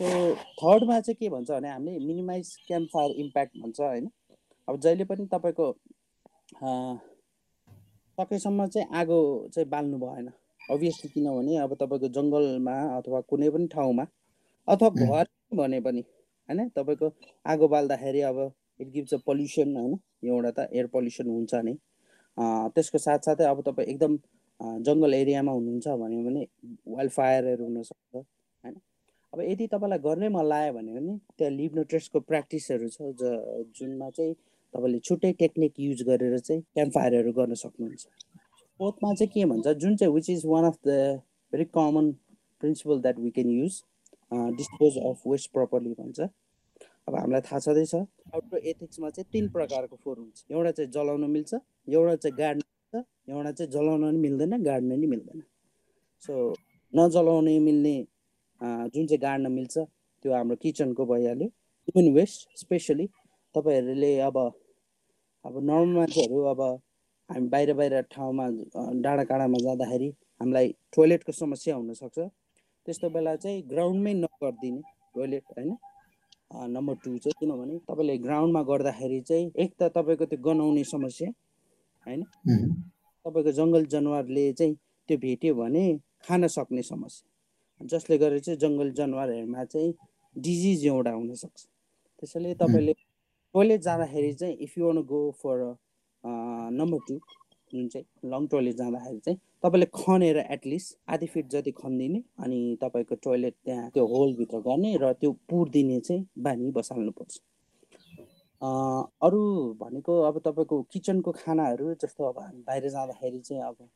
[0.00, 0.08] So
[0.60, 4.08] थर्डमा चाहिँ के भन्छ भने हामीले मिनिमाइज क्याम्प फायर इम्प्याक्ट भन्छ होइन?
[4.68, 5.66] अब जहिले पनि तपाईँको
[8.18, 9.18] सकेसम्म चाहिँ आगो
[9.54, 10.30] चाहिँ बाल्नु भएन।
[10.62, 14.06] अभियसली किनभने अब तपाईँको जङ्गलमा अथवा कुनै पनि ठाउँमा
[14.68, 15.26] अथवा घर
[15.60, 16.68] भने पनि होइन?
[16.76, 17.12] तपाईँको
[17.46, 18.40] आगो बाल्दाखेरि अब
[18.80, 19.98] इट गिभ्स अ पल्युसन होइन?
[20.24, 21.74] एउटा त एयर पल्युसन हुन्छ नै।
[22.74, 24.18] त्यसको साथसाथै अब तपाईँ एकदम
[24.88, 26.46] जङ्गल एरियामा हुनुहुन्छ भने
[26.88, 28.24] वाइल्ड फायरहरू हुनसक्छ।
[29.40, 33.22] अब यदि तपाईँलाई गर्नै मन लाग्यो भने पनि त्यहाँ लिभ नो ट्रेसको प्र्याक्टिसहरू छ ज
[33.72, 34.34] जुनमा चाहिँ
[34.74, 38.04] तपाईँले छुट्टै टेक्निक युज गरेर चाहिँ क्याम्प फायरहरू गर्न सक्नुहुन्छ।
[38.80, 40.90] फोर्थमा चाहिँ के भन्छ जुन चाहिँ which is one of the
[41.52, 42.12] very common
[42.60, 43.80] principle that we can use
[44.60, 50.18] dispose of waste properly भन्छ। अब हामीलाई थाहा छँदैछ आउटडोर एथिक्समा चाहिँ तिन प्रकारको फोहोर
[50.18, 55.00] हुन्छ। एउटा चाहिँ जलाउन मिल्छ एउटा चाहिँ गाड्न मिल्छ एउटा चाहिँ जलाउन पनि मिल्दैन गाड्न
[55.00, 55.42] नि मिल्दैन।
[56.22, 56.34] सो
[56.92, 57.96] नजलाउने मिल्ने
[58.60, 63.06] जुन चाहिँ गाड्न मिल्छ त्यो हाम्रो किचनको भइहाल्यो ह्युमन वेस्ट स्पेसली
[63.54, 64.36] तपाईँहरूले अब
[65.44, 66.60] अब नर्मल मान्छेहरू अब
[67.30, 68.46] हामी बाहिर बाहिर ठाउँमा
[69.04, 70.08] डाँडा काँडामा जाँदाखेरि
[70.40, 72.18] हामीलाई टोइलेटको समस्या हुनसक्छ।
[72.86, 74.80] त्यस्तो बेला चाहिँ ग्राउन्डमै नगरिदिने
[75.14, 75.70] टोइलेट होइन?
[76.74, 81.28] नम्बर टू चाहिँ किनभने तपाईँले ग्राउन्डमा गर्दाखेरि चाहिँ एक त तपाईँको त्यो गनाउने समस्या
[82.06, 82.22] होइन?
[83.24, 84.74] तपाईँको जङ्गल जनावरले चाहिँ
[85.08, 85.84] त्यो भेट्यो भने
[86.26, 87.29] खान सक्ने समस्या।
[87.80, 89.94] जसले गर्दा चाहिँ जङ्गल जनावरहरूमा चाहिँ
[90.36, 91.66] डिजिज एउटा हुनसक्छ
[92.22, 92.92] त्यसैले तपाईँले
[93.54, 95.76] टोइलेट जाँदाखेरि चाहिँ if you want go for
[96.72, 97.14] number two
[97.72, 103.14] जुन चाहिँ लङ टोइलेट जाँदाखेरि चाहिँ तपाईँले खनेर एटलिस्ट आधी फिट जति खनिदिने अनि तपाईँको
[103.14, 107.38] टोइलेट त्यहाँ त्यो होलभित्र गर्ने र त्यो पुरिदिने चाहिँ बानी बसाल्नुपर्छ।
[109.22, 109.40] अरू
[109.80, 113.88] भनेको अब तपाईँको किचनको खानाहरू जस्तो अब हामी बाहिर जाँदाखेरि चाहिँ अब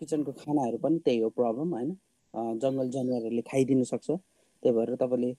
[0.00, 1.96] किचनको खानाहरू पनि त्यही हो प्रब्लम होइन?
[2.34, 4.08] जङ्गल जनावरहरूले खाइदिनु सक्छ।
[4.62, 5.30] त्यही भएर तपाईँले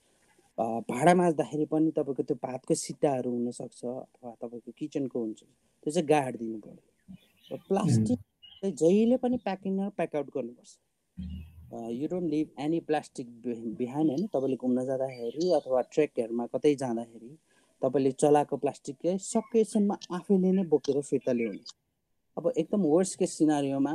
[0.89, 5.41] भाँडा माझ्दाखेरि पनि तपाईँको त्यो भातको सिट्टाहरू हुनसक्छ अथवा तपाईँको किचनको हुन्छ।
[5.83, 6.81] त्यो चाहिँ गाडिदिनु पऱ्यो
[7.51, 8.19] र प्लास्टिक
[8.61, 10.73] चाहिँ जहिले पनि प्याकिङ र प्याकआउट गर्नुपर्छ।
[11.99, 13.27] You don't leave any plastic
[13.79, 14.25] behind होइन?
[14.33, 17.31] तपाईँले घुम्न जाँदाखेरि अथवा ट्रेकहरूमा कतै जाँदाखेरि
[17.81, 21.65] तपाईँले चलाएको प्लास्टिक सकेसम्म आफैले नै बोकेर फिर्ता ल्याउने।
[22.37, 23.93] अब एकदम वर्स्ट केस सिनारीमा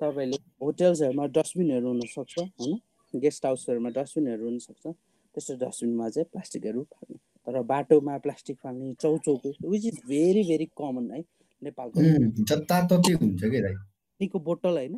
[0.00, 2.78] तपाईँले होटेल्सहरूमा डस्टबिनहरू हुनसक्छ होइन?
[3.14, 4.86] गेस्ट हाउसहरूमा डस्टबिनहरू हुनसक्छ।
[5.34, 11.10] त्यस्तो डस्टबिनमा चाहिँ प्लास्टिकहरू फाल्ने। तर बाटोमा प्लास्टिक फाल्ने चौचौको which is very very common
[11.12, 11.20] है
[11.62, 12.00] नेपालको।
[13.14, 13.60] हुन्छ कि
[14.20, 14.94] पानीको बोतल होइन?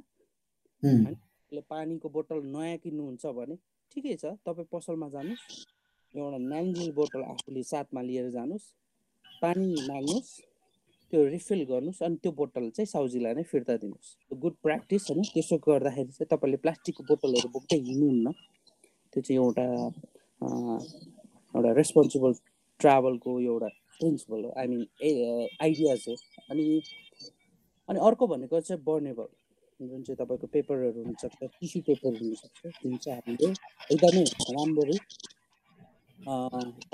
[1.70, 3.56] पानीको बोतल नयाँ किन्नुहुन्छ भने
[3.92, 5.44] ठिकै छ तपाईँ पसलमा जानुहोस्।
[6.14, 8.66] एउटा नाइन्जिल बोतल आफूले साथमा लिएर जानुहोस्।
[9.42, 10.30] पानी माग्नुहोस्।
[11.10, 14.10] त्यो रिफिल गर्नुहोस् अनि त्यो बोतल चाहिँ साउजीलाई नै फिर्ता दिनुहोस्।
[14.42, 18.32] गुड प्र्याक्टिस होइन त्यसो गर्दाखेरि चाहिँ तपाईँले प्लास्टिकको बोतलहरू बोक्दै हिँड्नुहुन्न।
[19.12, 19.64] त्यो चाहिँ एउटा
[21.54, 22.32] एउटा रेस्पोन्सिबल
[22.80, 23.68] ट्राभलको एउटा
[23.98, 26.18] प्रिन्सिपल हो। आई मिन ए आइडिया चाहिँ
[26.50, 26.64] अनि
[27.88, 29.28] अनि अर्को भनेको चाहिँ बर्नेबल
[29.80, 33.50] जुन चाहिँ तपाईँको पेपरहरू हुनसक्छ टिस्यु पेपर हुनसक्छ जुन चाहिँ हामीले
[33.92, 34.98] एकदमै राम्ररी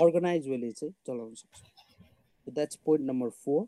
[0.01, 3.65] अर्गनाइज वेले चाहिँ चलाउन सक्छौँ। द्याट्स पोइन्ट नम्बर फोर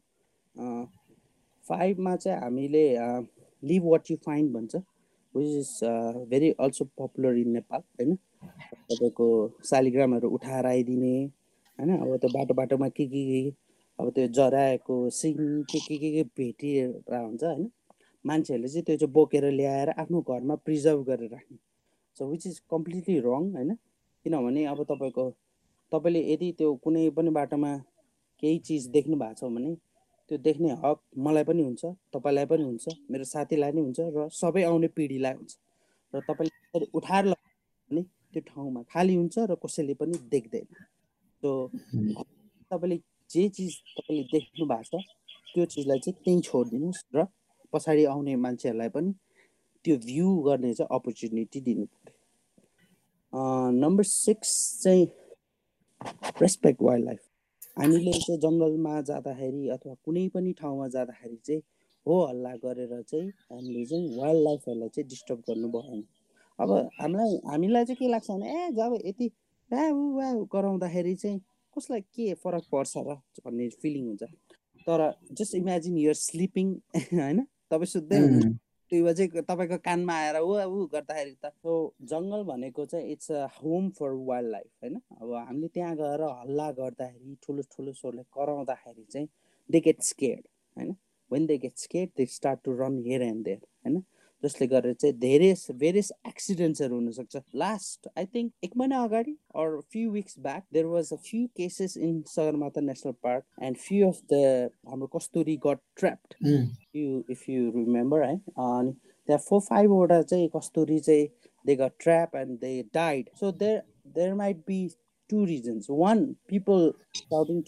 [1.66, 2.84] फाइभमा चाहिँ हामीले
[3.64, 5.80] लिभ वाट यु फाइन्ड भन्छ which is
[6.30, 8.16] very also popular in Nepal होइन?
[8.92, 9.28] तपाईँको
[9.70, 11.16] शालिग्रामहरू उठाएर आइदिने
[11.80, 11.98] होइन?
[11.98, 13.50] अब त्यो बाटो बाटोमा के के
[14.00, 15.36] अब त्यो जराएको सिङ
[15.72, 17.70] के के के के भेटिएर हुन्छ होइन?
[18.26, 21.58] मान्छेहरूले चाहिँ त्यो चाहिँ बोकेर ल्याएर आफ्नो घरमा प्रिजर्भ गरेर राख्ने।
[22.18, 23.74] So which is completely wrong होइन?
[24.26, 25.30] किनभने अब तपाईँको
[25.92, 27.76] तपाईँले यदि त्यो कुनै पनि बाटोमा
[28.44, 29.76] केही चिज देख्नु भएको छ भने
[30.30, 34.64] त्यो देख्ने हक मलाई पनि हुन्छ तपाईँलाई पनि हुन्छ मेरो साथीलाई नै हुन्छ र सबै
[34.64, 35.54] आउने पिँढीलाई हुन्छ।
[36.14, 38.02] र तपाईँले उठाएर भने
[38.34, 40.68] त्यो ठाउँमा खाली हुन्छ र कसैले पनि देख्दैन।
[41.44, 41.50] सो
[42.72, 42.98] तपाईँले
[43.30, 45.04] जे चिज तपाईँले देख्नु भएको छ
[45.54, 47.26] त्यो चिजलाई चाहिँ त्यहीँ छोडिदिनुहोस् र
[47.74, 49.14] पछाडि आउने मान्छेहरूलाई पनि
[49.86, 52.14] त्यो भ्यू गर्ने चाहिँ अपर्च्युनिटी दिनु पऱ्यो
[53.80, 54.52] नम्बर सिक्स
[54.84, 55.06] चाहिँ
[56.42, 57.29] रेस्पेक्ट वाइल्ड लाइफ
[57.80, 61.62] हामीले चाहिँ जङ्गलमा जाँदाखेरि अथवा कुनै पनि ठाउँमा जाँदाखेरि चाहिँ
[62.06, 66.04] हो हल्ला गरेर चाहिँ हामीले चाहिँ वाइल्ड लाइफहरूलाई चाहिँ डिस्टर्ब गर्नु भएन
[66.60, 66.72] अब
[67.02, 69.32] हामीलाई हामीलाई चाहिँ के लाग्छ भने ए जब यति
[69.72, 69.84] व्या
[70.18, 71.40] व्या गराउँदाखेरि चाहिँ
[71.76, 73.16] कसलाई के फरक पर्छ र?
[73.46, 74.24] भन्ने फिलिङ हुन्छ।
[74.88, 76.68] तर जस्ट इमेजिन युर स्लिपिङ
[77.14, 77.40] होइन?
[77.72, 78.20] तपाईँ सुत्दै
[78.92, 81.74] त्यो चाहिँ तपाईँको कानमा आएर ऊ ऊ गर्दाखेरि त। सो
[82.12, 84.12] जङ्गल भनेको चाहिँ it's a home for
[84.52, 84.96] wildlife होइन?
[85.22, 89.28] अब हामीले त्यहाँ गएर हल्ला गर्दाखेरि ठुलो ठुलो स्वरले कराउँदाखेरि चाहिँ
[89.70, 90.42] दे गेट स्केड
[90.78, 90.96] होइन?
[91.32, 94.02] When they get scared they start to run here and there होइन?
[94.44, 100.12] जसले गरेर चाहिँ धेरै भेरियस एक्सिडेन्ट्सहरू हुनसक्छ। लास्ट आई थिङ्क एक महिना अगाडि or few
[100.12, 104.42] weeks back there was a few cases in Sagarmatha national park and few of the
[104.90, 106.36] हाम्रो कस्तुरी got trapped
[106.96, 108.94] you if you remember है अनि
[109.28, 111.28] त्यहाँ फोर फाइभवटा चाहिँ कस्तुरी चाहिँ
[111.66, 113.82] they got trap and they died so there
[114.16, 114.80] there might be
[115.30, 116.92] two reasons one people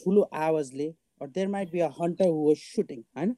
[0.03, 0.93] ठुलो आवाजले
[1.27, 3.35] there might be a hunter who was shooting होइन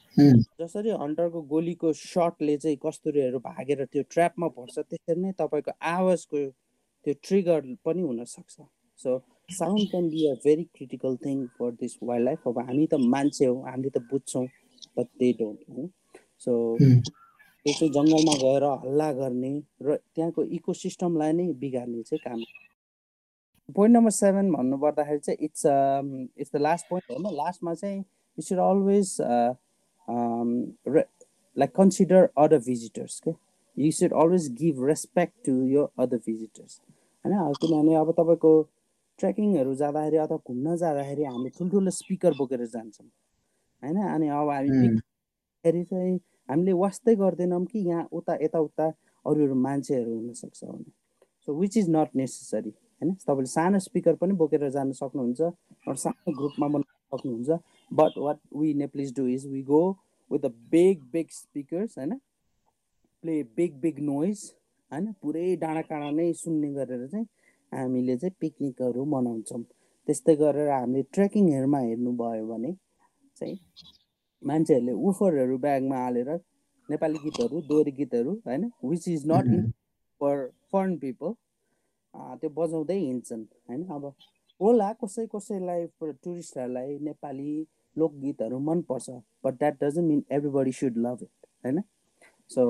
[0.60, 6.46] जसरी हन्टरको गोलीको सटले चाहिँ कस्तुरीहरू भागेर त्यो ट्र्यापमा पर्छ त्यसरी नै तपाईँको आवाजको
[7.06, 8.62] त्यो ट्रिगर पनि हुनसक्छ।
[9.00, 9.20] So
[9.50, 13.56] sound can be a very critical thing for this wildlife अब हामी त मान्छे हो
[13.62, 14.46] हामीले त बुझ्छौँ
[14.98, 15.90] बट त्यही डोन्ट होइन
[16.40, 19.52] सो त्यो चाहिँ जङ्गलमा गएर हल्ला गर्ने
[19.82, 22.40] र त्यहाँको इको सिस्टमलाई नै बिगार्ने चाहिँ काम
[23.70, 28.60] पोइन्ट नम्बर सेभेन भन्नुपर्दाखेरि चाहिँ it's it's the last point होइन लास्टमा चाहिँ you should
[28.60, 29.18] always
[31.58, 33.32] like consider other visitors के
[33.78, 36.80] you should always give respect to यो अदर भिजिटर्स
[37.26, 38.52] होइन किनभने अब तपाईँको
[39.20, 43.08] ट्रेकिङहरू जाँदाखेरि अथवा घुम्न जाँदाखेरि हामी ठुल्ठुलो स्पिकर बोकेर जान्छौँ।
[43.84, 46.18] होइन अनि अब हामी चाहिँ
[46.50, 48.86] हामीले वास्तै गर्दैनौँ कि यहाँ उता यताउता
[49.26, 50.92] अरू अरू मान्छेहरू हुनसक्छ भने।
[51.48, 53.14] So which is not necessary होइन?
[53.22, 55.42] तपाईँले सानो स्पिकर पनि बोकेर जान सक्नुहुन्छ
[55.98, 57.60] सानो ग्रुपमा बनाउन सक्नुहुन्छ।
[57.92, 59.82] But what we Nepalese do is we go
[60.32, 62.18] with a big big speakers होइन?
[63.24, 64.40] प्ले बिग बिग नोइज
[64.92, 65.12] होइन?
[65.22, 67.26] पुरै डाँडा काँडा नै सुन्ने गरेर चाहिँ
[67.72, 69.64] हामीले चाहिँ पिकनिकहरू मनाउँछौँ।
[70.08, 72.72] त्यस्तै गरेर हामीले ट्रेकिङहरूमा हेर्नुभयो भने
[73.38, 73.58] चाहिँ
[74.44, 76.30] मान्छेहरूले उफरहरू ब्यागमा हालेर
[76.90, 78.72] नेपाली गीतहरू दोहोरी गीतहरू होइन?
[78.84, 79.70] Which is not in
[80.22, 81.34] for foreign people
[82.14, 83.84] त्यो बजाउँदै हिँड्छन् होइन?
[83.96, 84.06] अब
[84.60, 87.54] होला कसै कसैलाई टुरिस्टहरूलाई नेपाली
[87.98, 89.10] लोकगीतहरू मनपर्छ
[89.46, 91.82] but that doesn't mean everybody should love it होइन?
[92.50, 92.64] सो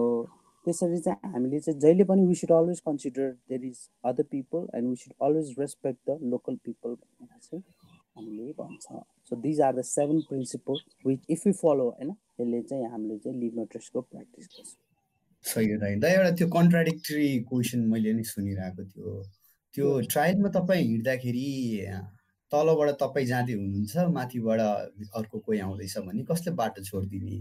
[0.65, 3.79] त्यसरी चाहिँ हामीले चाहिँ जहिले पनि we should always consider there is
[4.11, 7.63] other people and we should always respect the local people भनेर चाहिँ
[8.15, 12.15] हामीले भन्छ। So these are the seven principle which if you follow होइन?
[12.39, 14.75] यसले चाहिँ हामीले चाहिँ लिभ नोट्रेसको प्र्याक्टिस गर्छ।
[15.45, 19.23] सही हो दाइ एउटा त्यो कन्ट्राडिक्टरी क्वेसन मैले नि सुनिरहेको थियो।
[19.73, 21.49] त्यो ट्रायलमा तपाईँ हिँड्दाखेरि
[22.51, 24.59] तलबाट तपाईँ जाँदै हुनुहुन्छ माथिबाट
[25.19, 27.37] अर्को कोही आउँदैछ भने कसले बाटो छोडिदिने?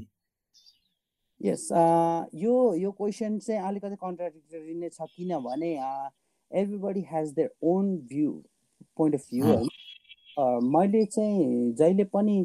[1.41, 1.69] यस
[2.43, 5.73] यो यो क्वेसन चाहिँ अलिकति कन्ट्राडिक्टरी नै छ किनभने
[6.51, 8.31] everybody has their own view
[8.97, 9.69] point of view होइन?
[10.75, 12.39] मैले चाहिँ जहिले पनि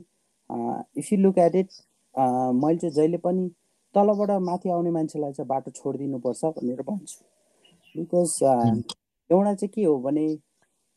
[0.99, 1.69] if you look at it
[2.15, 3.49] मैले चाहिँ जहिले पनि
[3.95, 7.17] तलबाट माथि आउने मान्छेलाई चाहिँ बाटो छोडिदिनुपर्छ भनेर भन्छु।
[7.95, 8.33] बिकज
[9.29, 10.27] एउटा चाहिँ के हो भने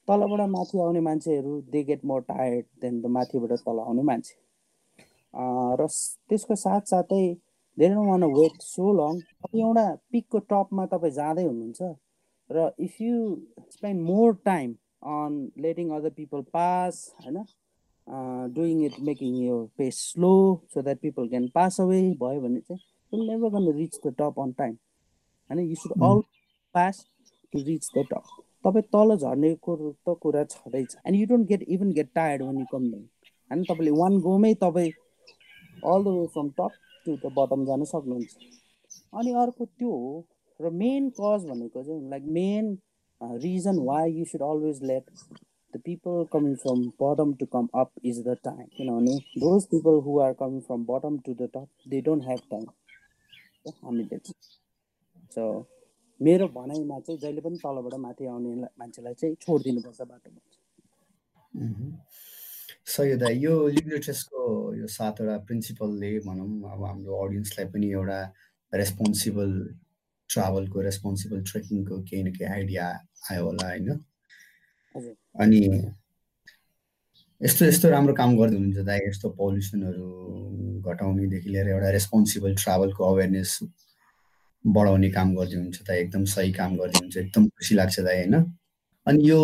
[0.09, 4.35] तलबाट माथि आउने मान्छेहरू they get more tired than the माथिबाट तल आउने मान्छे।
[5.81, 5.87] र
[6.29, 7.25] त्यसको साथसाथै
[7.79, 9.19] धेरै वान वेट सो लङ
[9.55, 11.81] एउटा पिकको टपमा तपाईँ जाँदै हुनुहुन्छ
[12.51, 13.17] र if you
[13.77, 14.75] spend more time
[15.15, 17.37] on letting other people pass होइन
[18.55, 20.33] डुइङ इट मेकिङ यो pace slow
[20.75, 24.51] so that people can pass away भयो भने चाहिँ going to reach the top on
[24.55, 24.75] time.
[25.51, 26.21] होइन you should all
[26.75, 26.99] pass
[27.53, 28.25] to reach the top
[28.65, 29.75] तपाईँ तल झर्नेको
[30.09, 33.03] त कुरा छँदैछ। And you don't get even get tired when you come down
[33.51, 34.93] होइन तपाईँले वान गोमै तपाईँ
[35.93, 36.73] all the way from top
[37.07, 38.33] to the bottom जान सक्नुहुन्छ।
[39.19, 40.13] अनि अर्को त्यो हो
[40.61, 42.65] र मेन कज भनेको चाहिँ like main
[43.21, 45.05] reason why you should always let
[45.75, 50.19] the people coming from bottom to come up is the time किनभने those people who
[50.21, 52.67] are coming from bottom to the top they don't have time
[53.87, 54.19] हामीले
[55.35, 55.45] so
[56.21, 60.41] मेरो भनाइमा चाहिँ जहिले पनि तलबाट माथि आउने मान्छेलाई चाहिँ छोडिदिनुपर्छ बाटोमा
[62.95, 64.43] सही यो लिबरेटसको
[64.75, 68.21] यो सातवटा प्रिन्सिपलले भनौँ अब हाम्रो अडियन्सलाई पनि एउटा
[68.73, 69.53] रेस्पोन्सिबल
[70.31, 72.87] ट्राभलको रेस्पोन्सिबल ट्रेकिङको केही न केही आइडिया
[73.31, 73.99] आयो होला होइन?
[75.35, 75.61] अनि
[77.41, 80.09] यस्तो यस्तो राम्रो काम गर्दै हुनुहुन्छ दाइ यस्तो पल्युसनहरू
[80.91, 83.59] घटाउनेदेखि लिएर एउटा रेस्पोन्सिबल ट्राभलको अवेरनेस
[84.65, 88.35] बढाउने काम गर्दै हुन्छ त एकदम सही काम गर्दै हुन्छ एकदम खुसी लाग्छ दाइ होइन?
[89.07, 89.41] अनि यो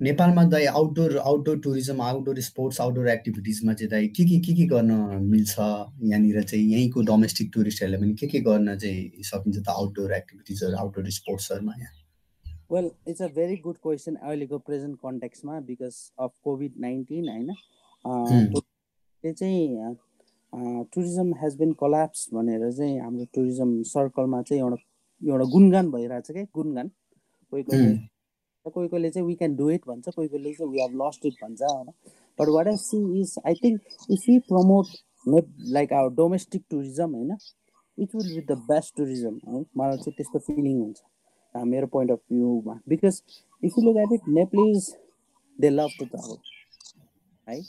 [0.00, 4.66] नेपालमा दाइ outdoor outdoor tourism outdoor sports outdoor एक्टिभिटिजमा चाहिँ दाइ के के के के
[4.74, 5.54] गर्न मिल्छ?
[5.58, 11.10] यहाँनिर चाहिँ यहीँको डोमेस्टिक टुरिस्टहरूले पनि के के गर्न चाहिँ सकिन्छ त आउटडोर एक्टिभिटिजहरू आउटडोर
[11.20, 11.94] स्पोर्ट्सहरूमा यहाँ?
[12.70, 17.52] Well it's a very good question अहिलेको प्रेजेन्ट कन्टेक्समा बिकज अफ कोभिड नाइन्टिन होइन?
[19.22, 19.94] त्यो चाहिँ
[20.94, 24.76] टुरिज्म हेज बिन कलाप्स भनेर चाहिँ हाम्रो टुरिज्म सर्कलमा चाहिँ एउटा
[25.22, 26.88] एउटा गुणगान भइरहेछ क्या गुणगान।
[27.52, 27.96] कोही कोहीले
[28.66, 31.34] कोही कोहीले चाहिँ वी क्यान डु इट भन्छ कोही कोहीले चाहिँ वी हेभ लस्ट इट
[31.42, 31.90] भन्छ होइन?
[32.38, 33.80] But what I see is I think
[34.12, 34.86] if you promote
[35.76, 37.36] like our domestic tourism होइन
[37.98, 39.64] it will be the best tourism है?
[39.76, 40.98] मलाई चाहिँ त्यस्तो फिलिङ हुन्छ।
[41.54, 43.22] मेरो point of भ्यूमा because
[43.62, 44.94] if you look at it Nepalese
[45.58, 46.36] they love to travel
[47.46, 47.60] है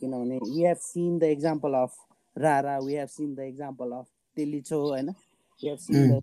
[0.00, 1.96] किनभने we have seen the example of
[2.36, 6.20] Rara we have seen the example of Tilicho होइन we have seen the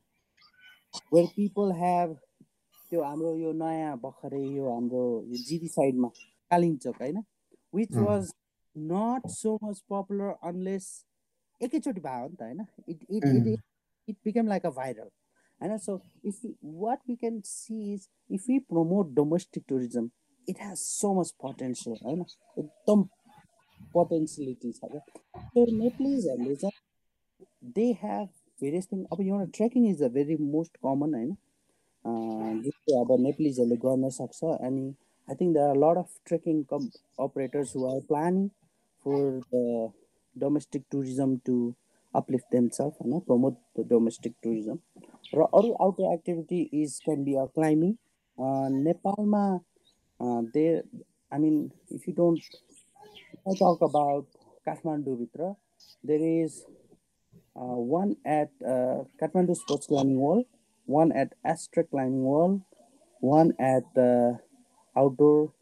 [1.13, 2.17] where people have
[2.91, 5.03] त्यो हाम्रो यो नयाँ भर्खरै यो हाम्रो
[5.41, 6.07] जिरी साइडमा
[6.51, 7.23] कालिम्चोक होइन
[7.73, 8.33] which was
[8.75, 10.87] not so much popular unless
[11.61, 13.59] एकैचोटि भयो नि त होइन it it it
[14.07, 15.09] it become like a viral
[15.61, 16.41] होइन so if
[16.81, 20.09] what we can see is if you promote domestic tourism
[20.47, 22.23] it has so much potential होइन
[22.57, 23.03] एकदम
[23.93, 24.99] potentiality छ क्या
[25.47, 28.27] त्यो नेप्लिजहरूले चाहिँ दे हेभ
[28.57, 31.35] भेरियस थिङ अब एउटा trekking is the very most common होइन
[32.05, 34.87] जुन चाहिँ अब नेप्लिजहरूले गर्न सक्छ अनि
[35.27, 36.89] I think there are lot of trekking come
[37.19, 38.47] operators who are planning
[39.05, 39.91] for the
[40.35, 41.57] domestic tourism to
[42.14, 44.78] uplift themselves होइन promote the domestic tourism
[45.34, 47.94] र अरू outer activity is can be a climbing
[48.84, 49.44] नेपालमा
[50.54, 50.82] there
[51.32, 52.40] i mean if you don't
[53.46, 54.26] I talk about
[54.66, 55.56] kathmandu
[56.04, 56.64] there is
[57.56, 60.44] uh, one at uh, kathmandu sports climbing wall
[60.86, 62.60] one at astra climbing wall
[63.20, 64.32] one at uh,
[64.96, 65.52] outdoor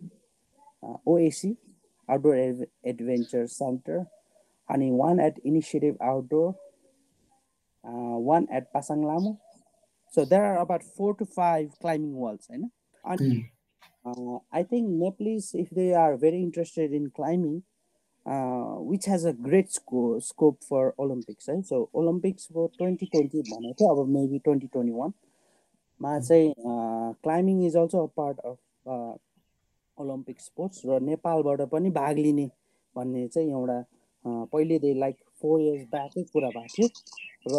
[4.70, 6.56] uh, oac outdoor adventure center and one at initiative outdoor
[7.88, 9.38] uh, one at pasang lamu
[10.12, 12.62] so there are about four to five climbing walls right?
[13.06, 13.50] and mm.
[14.06, 17.64] Uh, I think Nepalese, if they are very interested in climbing,
[18.26, 21.66] uh, which has a great sco- scope for Olympics, right?
[21.66, 23.44] So Olympics for 2020
[23.80, 25.14] or maybe 2021.
[26.02, 26.54] मा चाहिँ
[27.24, 28.58] climbing is also a part of
[30.00, 32.52] Olympic sports र नेपालबाट पनि भाग लिने
[32.96, 33.84] भन्ने चाहिँ एउटा
[34.26, 37.56] पहिलेदेखि लाइक फोर इयर्स ब्याकै कुरा भएको थियो र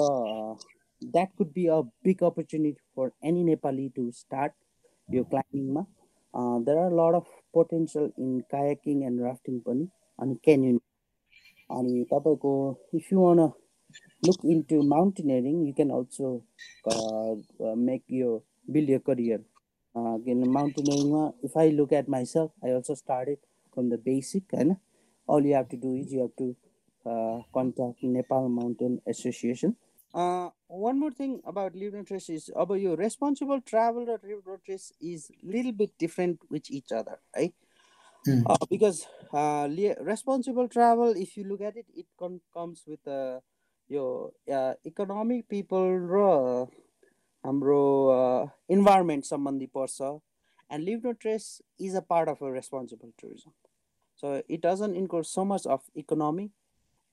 [1.02, 4.52] that could be a big opportunity for any Nepali to start
[5.08, 5.86] यो क्लाइम्बिङमा
[6.34, 9.86] are a lot of potential in kayaking and rafting pani
[10.18, 10.80] and canyoning.
[11.70, 12.52] अनि तपाईँको
[12.94, 13.40] if you want
[14.26, 16.28] look into mountaineering you can also
[17.88, 18.30] make यो
[18.76, 19.44] build your career
[20.24, 24.74] किन माउन्टेनियरिङमा if I look at myself I also started from the basic होइन?
[25.29, 26.53] All you have to do is you have to
[27.57, 29.75] contact Nepal Mountain Association
[30.15, 34.45] Uh, one more thing about live no trace is about your responsible travel or live
[34.47, 37.53] no trace is little bit different with each other, right?
[38.25, 38.43] Mm.
[38.45, 39.67] Uh, because uh,
[40.00, 43.39] responsible travel, if you look at it, it con- comes with uh,
[43.89, 46.67] your uh, economic people र
[47.43, 47.81] हाम्रो
[48.71, 50.21] environment सम्बन्धी पर्छ
[50.69, 53.51] and live no trace is a part of a responsible tourism.
[54.22, 56.50] So it doesn't include so much of economy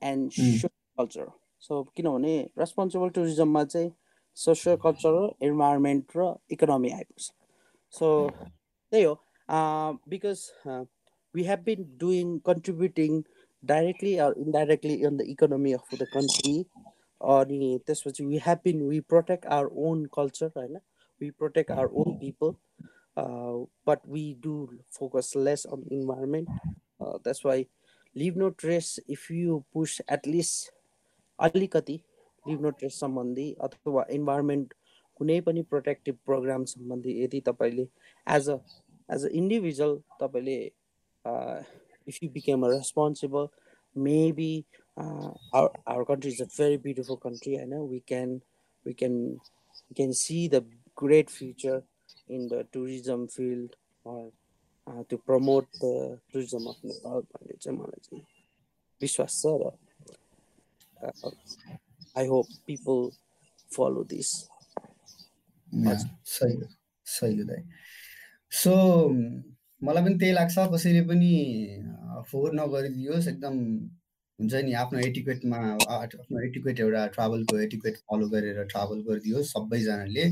[0.02, 0.56] and mm.
[0.56, 1.30] social culture.
[1.62, 3.92] सो किनभने responsible टुरिज्ममा चाहिँ
[4.38, 7.32] social cultural environment र economy आइपुग्छ
[7.94, 9.14] सो त्यही हो
[10.12, 10.44] because
[11.34, 13.22] we have been doing contributing
[13.64, 16.56] directly indirectly in the economy of the country
[17.22, 20.78] अनि त्यसपछि we have been we protect our own culture होइन
[21.22, 22.54] we protect our own people
[23.88, 24.66] but we do
[25.00, 27.66] focus less on environment that's why
[28.16, 30.72] leave no trace if you push at least
[31.40, 32.00] अलिकति
[32.46, 34.74] leave no trace सम्बन्धी अथवा environment
[35.20, 37.88] कुनै पनि protective programme सम्बन्धी यदि तपाईँले
[38.28, 38.58] as a
[39.10, 40.58] as a individual तपाईँले
[42.08, 43.48] if you became a responsible
[43.96, 44.54] maybe
[44.98, 48.40] our country is a very beautiful country होइन we can
[48.86, 50.64] we can we can see the
[50.98, 51.82] great future
[52.32, 53.76] in the tourism field
[55.10, 55.86] to promote the
[56.34, 58.24] tourism of Nepal भन्ने चाहिँ मलाई चाहिँ
[59.02, 59.72] विश्वास छ र
[61.04, 61.32] uh,
[62.16, 63.02] I hope people
[63.70, 64.30] follow this.
[66.26, 66.56] सही
[67.06, 67.56] सही हो
[68.62, 68.72] सो
[69.84, 71.32] मलाई पनि त्यही लाग्छ कसैले पनि
[72.30, 73.56] फोहोर नगरिदियोस् एकदम
[74.40, 75.60] हुन्छ नि आफ्नो एटिक्वेटमा
[75.96, 80.26] आफ्नो एटिक्वेट एउटा ट्राभलको एटिक्वेट फलो गरेर ट्राभल गरिदियोस् सबैजनाले।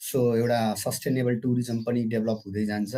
[0.00, 2.94] सो एउटा सस्टेनेबल टुरिज्म पनि डेभलप हुँदै जान्छ।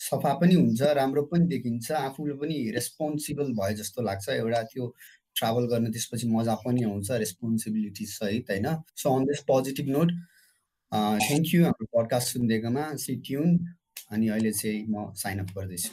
[0.00, 4.84] सफा पनि हुन्छ राम्रो पनि देखिन्छ आफूले पनि रेस्पोन्सिबल भए जस्तो लाग्छ। एउटा त्यो
[5.36, 8.66] ट्राभल गर्ने त्यसपछि मजा पनि आउँछ रेस्पोन्सिबिलिटी सहित होइन?
[8.96, 10.12] So on this positive note
[10.92, 13.58] thank you हाम्रो पडकास्ट सुनिदिएकोमा सी ट्युन
[14.10, 15.90] अनि अहिले चाहिँ म साइन अप गर्दैछु।